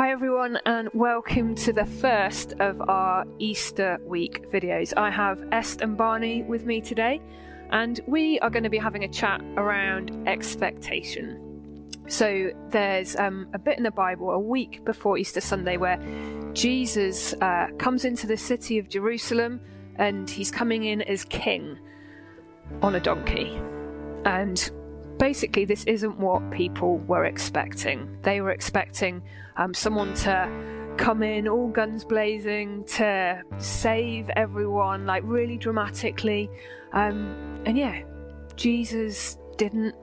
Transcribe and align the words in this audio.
Hi, 0.00 0.12
everyone, 0.12 0.58
and 0.64 0.88
welcome 0.94 1.54
to 1.56 1.74
the 1.74 1.84
first 1.84 2.54
of 2.58 2.80
our 2.88 3.26
Easter 3.38 3.98
week 4.06 4.50
videos. 4.50 4.94
I 4.96 5.10
have 5.10 5.44
Est 5.52 5.82
and 5.82 5.94
Barney 5.94 6.42
with 6.42 6.64
me 6.64 6.80
today, 6.80 7.20
and 7.68 8.00
we 8.06 8.40
are 8.40 8.48
going 8.48 8.62
to 8.62 8.70
be 8.70 8.78
having 8.78 9.04
a 9.04 9.08
chat 9.08 9.42
around 9.58 10.26
expectation. 10.26 11.92
So, 12.08 12.50
there's 12.70 13.14
um, 13.16 13.48
a 13.52 13.58
bit 13.58 13.76
in 13.76 13.84
the 13.84 13.90
Bible 13.90 14.30
a 14.30 14.38
week 14.38 14.82
before 14.86 15.18
Easter 15.18 15.42
Sunday 15.42 15.76
where 15.76 16.02
Jesus 16.54 17.34
uh, 17.42 17.66
comes 17.76 18.06
into 18.06 18.26
the 18.26 18.38
city 18.38 18.78
of 18.78 18.88
Jerusalem 18.88 19.60
and 19.96 20.30
he's 20.30 20.50
coming 20.50 20.84
in 20.84 21.02
as 21.02 21.26
king 21.26 21.78
on 22.80 22.94
a 22.94 23.00
donkey. 23.00 23.60
And 24.24 24.70
basically, 25.20 25.66
this 25.66 25.84
isn't 25.84 26.18
what 26.18 26.50
people 26.50 26.98
were 27.00 27.26
expecting. 27.26 28.18
They 28.22 28.40
were 28.40 28.50
expecting 28.50 29.22
um, 29.56 29.74
someone 29.74 30.14
to 30.14 30.94
come 30.96 31.22
in 31.22 31.46
all 31.46 31.68
guns 31.68 32.04
blazing 32.04 32.84
to 32.84 33.40
save 33.58 34.28
everyone, 34.30 35.06
like 35.06 35.22
really 35.24 35.58
dramatically. 35.58 36.50
Um, 36.92 37.62
and 37.66 37.78
yeah, 37.78 38.02
Jesus 38.56 39.38
didn't 39.56 39.94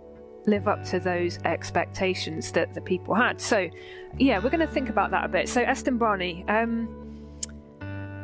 live 0.45 0.67
up 0.67 0.83
to 0.85 0.99
those 0.99 1.39
expectations 1.43 2.51
that 2.53 2.73
the 2.73 2.81
people 2.81 3.13
had. 3.13 3.41
So, 3.41 3.69
yeah, 4.17 4.39
we're 4.39 4.49
going 4.49 4.65
to 4.65 4.73
think 4.73 4.89
about 4.89 5.11
that 5.11 5.25
a 5.25 5.27
bit. 5.27 5.49
So, 5.49 5.61
Eston 5.61 5.97
Barney, 5.97 6.45
um, 6.47 6.85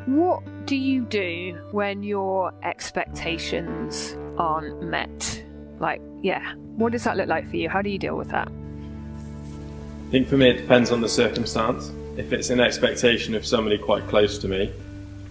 what 0.06 0.42
do 0.66 0.76
you 0.76 1.04
do 1.06 1.60
when 1.72 2.04
your 2.04 2.54
expectations 2.64 4.16
aren't 4.38 4.82
met? 4.84 5.43
Like, 5.80 6.02
yeah, 6.22 6.54
what 6.76 6.92
does 6.92 7.04
that 7.04 7.18
look 7.18 7.28
like 7.28 7.50
for 7.50 7.58
you? 7.58 7.70
How 7.70 7.82
do 7.82 7.90
you 7.90 7.98
deal 7.98 8.16
with 8.16 8.30
that? 8.30 8.48
I 8.48 10.12
think 10.12 10.28
for 10.28 10.38
me 10.38 10.50
it 10.50 10.58
depends 10.58 10.92
on 10.92 11.02
the 11.02 11.10
circumstance. 11.10 11.92
If 12.18 12.32
it's 12.34 12.50
an 12.50 12.60
expectation 12.60 13.34
of 13.34 13.46
somebody 13.46 13.78
quite 13.78 14.08
close 14.08 14.38
to 14.40 14.48
me, 14.48 14.72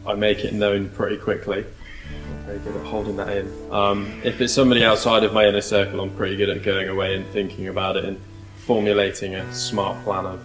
I 0.06 0.14
make 0.14 0.40
it 0.40 0.52
known 0.52 0.88
pretty 0.90 1.16
quickly. 1.16 1.64
I'm 1.64 2.46
very 2.46 2.58
good 2.58 2.76
at 2.76 2.84
holding 2.86 3.16
that 3.16 3.36
in. 3.36 3.72
Um, 3.72 4.20
if 4.24 4.40
it's 4.40 4.52
somebody 4.52 4.84
outside 4.84 5.22
of 5.22 5.32
my 5.32 5.46
inner 5.46 5.60
circle, 5.60 6.00
I'm 6.00 6.14
pretty 6.16 6.36
good 6.36 6.48
at 6.48 6.62
going 6.62 6.88
away 6.88 7.14
and 7.14 7.24
thinking 7.28 7.68
about 7.68 7.96
it 7.96 8.04
and 8.04 8.20
formulating 8.56 9.36
a 9.36 9.52
smart 9.54 10.02
plan 10.04 10.26
of 10.26 10.44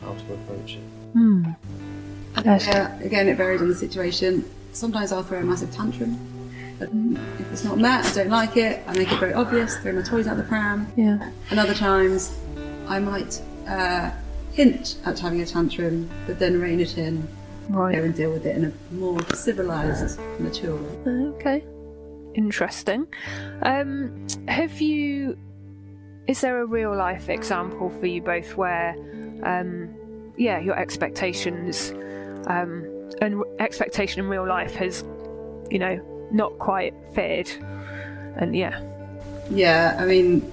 how 0.00 0.12
to 0.12 0.34
approach 0.34 0.74
it. 0.74 1.16
Mm. 1.16 1.56
Uh, 2.36 3.04
again, 3.04 3.28
it 3.28 3.36
varies 3.36 3.62
on 3.62 3.68
the 3.68 3.74
situation. 3.74 4.48
Sometimes 4.72 5.10
I'll 5.10 5.22
throw 5.22 5.40
a 5.40 5.42
massive 5.42 5.72
tantrum. 5.72 6.35
But 6.78 6.90
if 7.40 7.52
it's 7.52 7.64
not 7.64 7.78
met, 7.78 8.04
I 8.06 8.12
don't 8.12 8.28
like 8.30 8.56
it. 8.56 8.82
I 8.86 8.92
make 8.96 9.10
it 9.10 9.18
very 9.18 9.32
obvious, 9.32 9.76
throw 9.78 9.92
my 9.92 10.02
toys 10.02 10.26
out 10.26 10.36
the 10.36 10.42
pram. 10.42 10.86
Yeah. 10.96 11.30
And 11.50 11.58
other 11.58 11.74
times, 11.74 12.38
I 12.86 12.98
might 12.98 13.40
uh, 13.66 14.10
hint 14.52 14.96
at 15.06 15.18
having 15.18 15.40
a 15.40 15.46
tantrum, 15.46 16.08
but 16.26 16.38
then 16.38 16.60
rein 16.60 16.80
it 16.80 16.98
in, 16.98 17.26
Right. 17.68 17.96
go 17.96 18.02
and 18.02 18.14
deal 18.14 18.30
with 18.30 18.46
it 18.46 18.56
in 18.56 18.64
a 18.66 18.72
more 18.94 19.20
civilised, 19.34 20.20
mature 20.38 20.76
way. 20.76 21.10
Okay. 21.36 21.64
Interesting. 22.34 23.06
Um, 23.62 24.26
have 24.48 24.80
you? 24.80 25.36
Is 26.28 26.40
there 26.42 26.60
a 26.60 26.66
real 26.66 26.94
life 26.94 27.28
example 27.28 27.88
for 27.98 28.06
you 28.06 28.20
both 28.20 28.56
where, 28.56 28.94
um, 29.44 29.88
yeah, 30.36 30.58
your 30.58 30.78
expectations, 30.78 31.92
um, 32.48 32.84
and 33.22 33.42
expectation 33.58 34.20
in 34.20 34.28
real 34.28 34.46
life 34.46 34.74
has, 34.74 35.02
you 35.70 35.78
know, 35.78 35.98
not 36.30 36.58
quite 36.58 36.94
fitted, 37.14 37.50
and 38.36 38.54
yeah, 38.56 38.80
Yeah, 39.50 39.96
I 39.98 40.04
mean, 40.06 40.50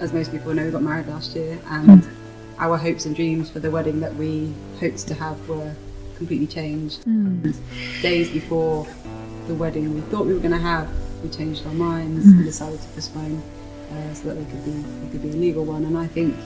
as 0.00 0.12
most 0.12 0.30
people 0.30 0.52
know, 0.54 0.64
we 0.64 0.70
got 0.70 0.82
married 0.82 1.06
last 1.06 1.34
year, 1.34 1.58
and 1.70 2.04
hmm. 2.04 2.62
our 2.62 2.76
hopes 2.76 3.06
and 3.06 3.16
dreams 3.16 3.50
for 3.50 3.60
the 3.60 3.70
wedding 3.70 4.00
that 4.00 4.14
we 4.14 4.52
hoped 4.80 5.06
to 5.08 5.14
have 5.14 5.48
were 5.48 5.74
completely 6.16 6.46
changed. 6.46 7.02
Hmm. 7.04 7.44
And 7.44 7.56
days 8.02 8.30
before 8.30 8.86
the 9.46 9.54
wedding 9.54 9.94
we 9.94 10.00
thought 10.02 10.26
we 10.26 10.34
were 10.34 10.40
going 10.40 10.52
to 10.52 10.58
have, 10.58 10.88
we 11.22 11.30
changed 11.30 11.66
our 11.66 11.72
minds 11.72 12.24
hmm. 12.24 12.32
and 12.32 12.44
decided 12.44 12.80
to 12.80 12.88
postpone 12.88 13.42
uh, 13.92 14.14
so 14.14 14.28
that 14.28 14.36
it 14.36 14.50
could 14.50 14.64
be 14.64 14.72
it 14.72 15.12
could 15.12 15.22
be 15.22 15.30
a 15.30 15.32
legal 15.32 15.64
one. 15.64 15.84
And 15.84 15.96
I 15.96 16.06
think 16.06 16.36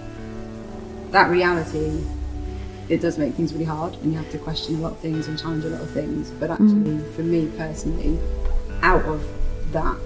that 1.10 1.30
reality 1.30 2.02
it 2.88 3.00
does 3.00 3.18
make 3.18 3.34
things 3.34 3.52
really 3.52 3.64
hard, 3.64 3.94
and 3.94 4.12
you 4.12 4.18
have 4.18 4.30
to 4.32 4.38
question 4.38 4.76
a 4.76 4.78
lot 4.78 4.92
of 4.92 4.98
things 4.98 5.28
and 5.28 5.38
challenge 5.38 5.64
a 5.64 5.68
lot 5.68 5.80
of 5.80 5.90
things. 5.90 6.30
But 6.32 6.50
actually, 6.50 6.98
for 7.14 7.22
me 7.22 7.48
personally, 7.56 8.18
out 8.82 9.04
of 9.04 9.22
that 9.72 9.96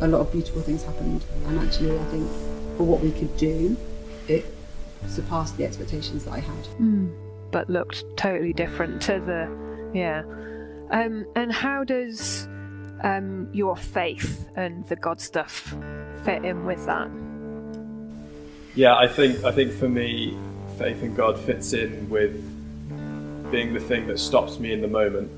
a 0.00 0.08
lot 0.08 0.20
of 0.20 0.32
beautiful 0.32 0.62
things 0.62 0.82
happened 0.82 1.24
and 1.46 1.58
actually 1.58 1.98
I 1.98 2.04
think 2.04 2.28
for 2.76 2.84
what 2.84 3.00
we 3.00 3.10
could 3.12 3.36
do 3.36 3.76
it 4.28 4.46
surpassed 5.08 5.56
the 5.56 5.64
expectations 5.64 6.24
that 6.24 6.32
I 6.32 6.40
had. 6.40 6.68
but 7.50 7.68
looked 7.68 8.04
totally 8.16 8.52
different 8.52 9.00
to 9.02 9.20
the, 9.20 9.90
yeah. 9.94 10.22
Um, 10.90 11.26
and 11.36 11.52
how 11.52 11.84
does 11.84 12.46
um, 13.02 13.48
your 13.52 13.76
faith 13.76 14.48
and 14.56 14.86
the 14.88 14.96
God 14.96 15.20
stuff 15.20 15.74
fit 16.24 16.44
in 16.44 16.64
with 16.64 16.84
that? 16.86 17.10
Yeah, 18.74 18.96
I 18.96 19.08
think 19.08 19.44
I 19.44 19.52
think 19.52 19.72
for 19.72 19.88
me, 19.88 20.36
faith 20.78 21.02
in 21.02 21.14
God 21.14 21.38
fits 21.38 21.72
in 21.72 22.08
with 22.08 22.40
being 23.50 23.74
the 23.74 23.80
thing 23.80 24.06
that 24.06 24.18
stops 24.18 24.58
me 24.58 24.72
in 24.72 24.80
the 24.80 24.88
moment 24.88 25.30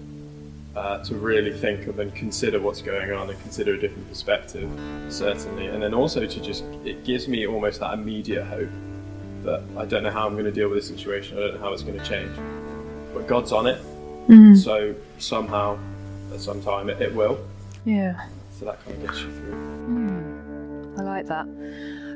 uh, 0.74 0.98
to 1.04 1.14
really 1.14 1.52
think 1.52 1.86
of 1.86 1.98
and 1.98 2.14
consider 2.14 2.60
what's 2.60 2.82
going 2.82 3.12
on 3.12 3.28
and 3.30 3.40
consider 3.42 3.74
a 3.74 3.78
different 3.78 4.08
perspective, 4.08 4.70
certainly, 5.08 5.66
and 5.66 5.82
then 5.82 5.94
also 5.94 6.26
to 6.26 6.40
just 6.40 6.64
it 6.84 7.04
gives 7.04 7.28
me 7.28 7.46
almost 7.46 7.80
that 7.80 7.94
immediate 7.94 8.44
hope 8.44 8.70
that 9.44 9.62
I 9.76 9.84
don't 9.84 10.02
know 10.02 10.10
how 10.10 10.26
I'm 10.26 10.32
going 10.34 10.44
to 10.44 10.52
deal 10.52 10.68
with 10.68 10.78
this 10.78 10.88
situation, 10.88 11.36
I 11.36 11.40
don't 11.40 11.54
know 11.54 11.60
how 11.60 11.72
it's 11.72 11.82
going 11.82 11.98
to 11.98 12.04
change, 12.04 12.34
but 13.12 13.26
God's 13.26 13.52
on 13.52 13.66
it, 13.66 13.80
so 14.56 14.94
somehow, 15.18 15.78
at 16.32 16.40
some 16.40 16.62
time, 16.62 16.88
it, 16.88 17.02
it 17.02 17.14
will. 17.14 17.44
Yeah. 17.84 18.26
So 18.58 18.64
that 18.66 18.82
kind 18.84 18.96
of 18.96 19.08
gets 19.08 19.20
you 19.20 19.32
through. 19.32 20.94
I 20.96 21.02
like 21.02 21.26
that. 21.26 21.46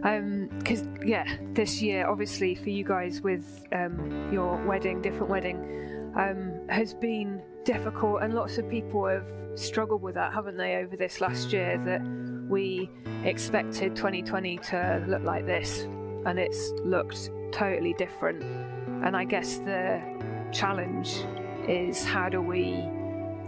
Because, 0.03 0.84
yeah, 1.05 1.37
this 1.53 1.83
year, 1.83 2.07
obviously, 2.07 2.55
for 2.55 2.71
you 2.71 2.84
guys 2.84 3.21
with 3.21 3.65
um, 3.73 4.33
your 4.33 4.57
wedding, 4.67 5.03
different 5.03 5.29
wedding, 5.29 6.12
um, 6.17 6.69
has 6.69 6.95
been 6.95 7.43
difficult, 7.65 8.23
and 8.23 8.35
lots 8.35 8.59
of 8.59 8.69
people 8.69 9.06
have 9.06 9.27
struggled 9.55 10.03
with 10.03 10.15
that, 10.15 10.33
haven't 10.33 10.56
they, 10.56 10.77
over 10.77 10.97
this 10.97 11.21
last 11.21 11.53
year? 11.53 11.79
That 11.85 12.03
we 12.49 12.91
expected 13.25 13.97
2020 13.97 14.59
to 14.59 15.05
look 15.09 15.23
like 15.23 15.47
this, 15.47 15.83
and 16.27 16.39
it's 16.39 16.71
looked 16.85 17.31
totally 17.53 17.95
different. 17.95 18.43
And 19.05 19.17
I 19.17 19.25
guess 19.25 19.59
the 19.59 20.01
challenge 20.53 21.25
is 21.69 22.05
how 22.05 22.29
do 22.29 22.41
we. 22.41 22.75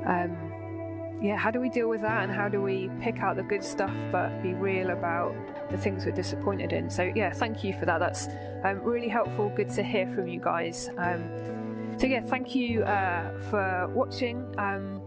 Um, 0.06 0.47
yeah, 1.20 1.36
how 1.36 1.50
do 1.50 1.60
we 1.60 1.68
deal 1.68 1.88
with 1.88 2.00
that 2.02 2.22
and 2.22 2.32
how 2.32 2.48
do 2.48 2.62
we 2.62 2.90
pick 3.00 3.20
out 3.20 3.36
the 3.36 3.42
good 3.42 3.64
stuff 3.64 3.92
but 4.12 4.42
be 4.42 4.54
real 4.54 4.90
about 4.90 5.34
the 5.70 5.76
things 5.76 6.06
we're 6.06 6.12
disappointed 6.12 6.72
in? 6.72 6.88
So, 6.88 7.10
yeah, 7.14 7.32
thank 7.32 7.64
you 7.64 7.72
for 7.78 7.86
that. 7.86 7.98
That's 7.98 8.28
um, 8.64 8.82
really 8.82 9.08
helpful. 9.08 9.50
Good 9.54 9.70
to 9.70 9.82
hear 9.82 10.06
from 10.14 10.28
you 10.28 10.40
guys. 10.40 10.90
Um, 10.96 11.96
so, 11.98 12.06
yeah, 12.06 12.20
thank 12.20 12.54
you 12.54 12.84
uh, 12.84 13.38
for 13.50 13.88
watching. 13.92 14.54
Um, 14.58 15.02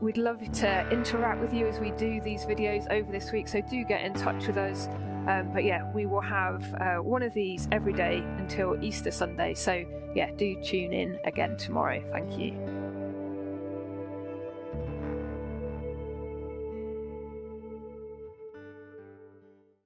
we'd 0.00 0.18
love 0.18 0.40
to 0.52 0.88
interact 0.90 1.40
with 1.40 1.52
you 1.52 1.66
as 1.66 1.80
we 1.80 1.90
do 1.92 2.20
these 2.20 2.44
videos 2.44 2.88
over 2.90 3.10
this 3.10 3.32
week, 3.32 3.48
so 3.48 3.60
do 3.60 3.84
get 3.84 4.04
in 4.04 4.14
touch 4.14 4.46
with 4.46 4.56
us. 4.56 4.86
Um, 5.26 5.50
but 5.52 5.64
yeah, 5.64 5.90
we 5.92 6.06
will 6.06 6.20
have 6.20 6.62
uh, 6.74 6.96
one 6.96 7.22
of 7.22 7.32
these 7.32 7.66
every 7.72 7.94
day 7.94 8.18
until 8.38 8.76
Easter 8.84 9.10
Sunday. 9.10 9.54
So, 9.54 9.84
yeah, 10.14 10.30
do 10.36 10.62
tune 10.62 10.92
in 10.92 11.18
again 11.24 11.56
tomorrow. 11.56 12.04
Thank 12.12 12.38
you. 12.38 12.93